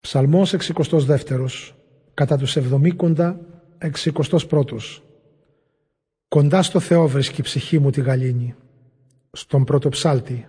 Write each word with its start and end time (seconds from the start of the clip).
Ψαλμός 0.00 0.54
62 0.54 1.46
κατά 2.14 2.36
τους 2.36 2.56
εβδομήκοντα 2.56 3.40
61 3.78 4.64
Κοντά 6.28 6.62
στο 6.62 6.80
Θεό 6.80 7.08
βρίσκει 7.08 7.40
η 7.40 7.42
ψυχή 7.42 7.78
μου 7.78 7.90
τη 7.90 8.00
γαλήνη, 8.00 8.54
στον 9.30 9.64
πρωτοψάλτη, 9.64 10.46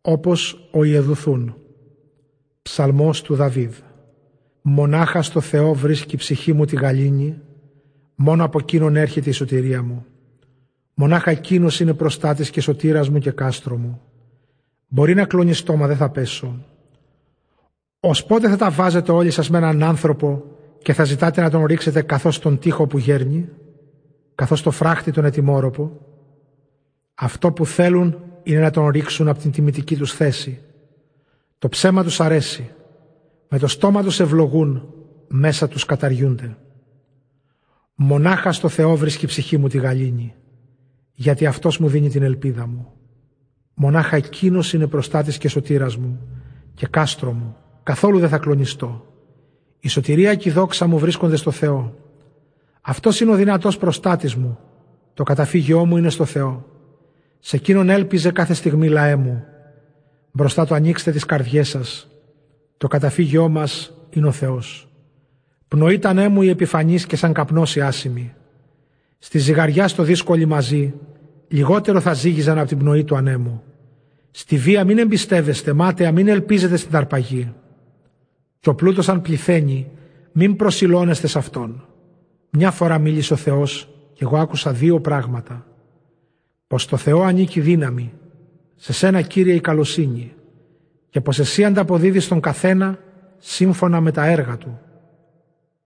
όπως 0.00 0.68
ο 0.72 0.84
Ιεδουθούν. 0.84 1.56
Ψαλμός 2.62 3.22
του 3.22 3.34
Δαβίδ. 3.34 3.74
Μονάχα 4.62 5.22
στο 5.22 5.40
Θεό 5.40 5.74
βρίσκει 5.74 6.14
η 6.14 6.18
ψυχή 6.18 6.52
μου 6.52 6.64
τη 6.64 6.76
γαλήνη, 6.76 7.40
μόνο 8.14 8.44
από 8.44 8.58
εκείνον 8.58 8.96
έρχεται 8.96 9.30
η 9.30 9.32
σωτηρία 9.32 9.82
μου. 9.82 10.06
Μονάχα 10.94 11.30
εκείνος 11.30 11.80
είναι 11.80 11.94
προστάτης 11.94 12.50
και 12.50 12.60
σωτήρας 12.60 13.08
μου 13.08 13.18
και 13.18 13.30
κάστρο 13.30 13.76
μου. 13.76 14.00
Μπορεί 14.88 15.14
να 15.14 15.24
κλονιστώ, 15.24 15.76
μα 15.76 15.86
δεν 15.86 15.96
θα 15.96 16.10
πέσω. 16.10 16.64
Ως 18.04 18.24
πότε 18.24 18.48
θα 18.48 18.56
τα 18.56 18.70
βάζετε 18.70 19.12
όλοι 19.12 19.30
σας 19.30 19.50
με 19.50 19.58
έναν 19.58 19.82
άνθρωπο 19.82 20.44
και 20.82 20.92
θα 20.92 21.04
ζητάτε 21.04 21.40
να 21.40 21.50
τον 21.50 21.64
ρίξετε 21.64 22.02
καθώς 22.02 22.38
τον 22.38 22.58
τείχο 22.58 22.86
που 22.86 22.98
γέρνει, 22.98 23.48
καθώς 24.34 24.62
το 24.62 24.70
φράχτη 24.70 25.10
τον 25.10 25.24
ετοιμόροπο. 25.24 26.00
Αυτό 27.14 27.52
που 27.52 27.66
θέλουν 27.66 28.18
είναι 28.42 28.60
να 28.60 28.70
τον 28.70 28.88
ρίξουν 28.88 29.28
από 29.28 29.38
την 29.38 29.50
τιμητική 29.50 29.96
τους 29.96 30.12
θέση. 30.12 30.60
Το 31.58 31.68
ψέμα 31.68 32.02
τους 32.02 32.20
αρέσει. 32.20 32.70
Με 33.48 33.58
το 33.58 33.66
στόμα 33.66 34.02
τους 34.02 34.20
ευλογούν, 34.20 34.94
μέσα 35.28 35.68
τους 35.68 35.84
καταριούνται. 35.84 36.56
Μονάχα 37.94 38.52
στο 38.52 38.68
Θεό 38.68 38.96
βρίσκει 38.96 39.24
η 39.24 39.28
ψυχή 39.28 39.58
μου 39.58 39.68
τη 39.68 39.78
γαλήνη, 39.78 40.34
γιατί 41.12 41.46
Αυτός 41.46 41.78
μου 41.78 41.88
δίνει 41.88 42.08
την 42.08 42.22
ελπίδα 42.22 42.66
μου. 42.66 42.92
Μονάχα 43.74 44.16
Εκείνος 44.16 44.72
είναι 44.72 44.86
προστάτης 44.86 45.38
και 45.38 45.48
σωτήρας 45.48 45.96
μου 45.96 46.20
και 46.74 46.86
κάστρο 46.86 47.32
μου 47.32 47.56
καθόλου 47.82 48.18
δεν 48.18 48.28
θα 48.28 48.38
κλονιστώ. 48.38 49.06
Η 49.80 49.88
σωτηρία 49.88 50.34
και 50.34 50.48
η 50.48 50.52
δόξα 50.52 50.86
μου 50.86 50.98
βρίσκονται 50.98 51.36
στο 51.36 51.50
Θεό. 51.50 51.94
Αυτός 52.80 53.20
είναι 53.20 53.30
ο 53.30 53.34
δυνατός 53.34 53.78
προστάτης 53.78 54.34
μου. 54.34 54.58
Το 55.14 55.22
καταφύγιό 55.22 55.84
μου 55.84 55.96
είναι 55.96 56.10
στο 56.10 56.24
Θεό. 56.24 56.66
Σε 57.38 57.56
εκείνον 57.56 57.88
έλπιζε 57.88 58.30
κάθε 58.30 58.54
στιγμή 58.54 58.88
λαέ 58.88 59.16
μου. 59.16 59.44
Μπροστά 60.32 60.66
του 60.66 60.74
ανοίξτε 60.74 61.10
τις 61.10 61.24
καρδιές 61.24 61.68
σας. 61.68 62.08
Το 62.76 62.88
καταφύγιό 62.88 63.48
μας 63.48 63.92
είναι 64.10 64.26
ο 64.26 64.32
Θεός. 64.32 64.88
Πνοή 65.68 65.98
τα 65.98 66.12
ναι 66.12 66.28
μου 66.28 66.42
η 66.42 66.48
επιφανής 66.48 67.06
και 67.06 67.16
σαν 67.16 67.32
καπνός 67.32 67.76
η 67.76 67.80
άσημη. 67.80 68.34
Στη 69.18 69.38
ζυγαριά 69.38 69.88
στο 69.88 70.02
δύσκολη 70.02 70.46
μαζί, 70.46 70.94
λιγότερο 71.48 72.00
θα 72.00 72.12
ζήγιζαν 72.12 72.58
από 72.58 72.68
την 72.68 72.78
πνοή 72.78 73.04
του 73.04 73.16
ανέμου. 73.16 73.62
Στη 74.30 74.56
βία 74.56 74.84
μην 74.84 74.98
εμπιστεύεστε, 74.98 75.72
μάταια 75.72 76.12
μην 76.12 76.28
ελπίζετε 76.28 76.76
στην 76.76 76.90
ταρπαγή. 76.90 77.52
Και 78.62 78.68
ο 78.68 78.74
πλούτος 78.74 79.08
αν 79.08 79.20
πληθαίνει, 79.20 79.90
μην 80.32 80.56
προσιλώνεστε 80.56 81.26
σε 81.26 81.38
αυτόν. 81.38 81.86
Μια 82.50 82.70
φορά 82.70 82.98
μίλησε 82.98 83.32
ο 83.32 83.36
Θεός 83.36 83.88
και 84.12 84.24
εγώ 84.24 84.36
άκουσα 84.36 84.72
δύο 84.72 85.00
πράγματα. 85.00 85.66
Πως 86.66 86.86
το 86.86 86.96
Θεό 86.96 87.22
ανήκει 87.22 87.60
δύναμη, 87.60 88.12
σε 88.76 88.92
σένα 88.92 89.22
Κύριε 89.22 89.54
η 89.54 89.60
καλοσύνη 89.60 90.32
και 91.10 91.20
πως 91.20 91.38
εσύ 91.38 91.64
ανταποδίδεις 91.64 92.28
τον 92.28 92.40
καθένα 92.40 92.98
σύμφωνα 93.38 94.00
με 94.00 94.10
τα 94.10 94.26
έργα 94.26 94.56
του. 94.56 94.80